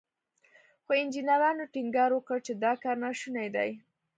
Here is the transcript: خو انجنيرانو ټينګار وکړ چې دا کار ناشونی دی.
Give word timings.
خو 0.83 0.91
انجنيرانو 1.03 1.63
ټينګار 1.73 2.09
وکړ 2.13 2.37
چې 2.47 2.53
دا 2.63 2.71
کار 2.83 2.95
ناشونی 3.05 3.47
دی. 3.55 3.69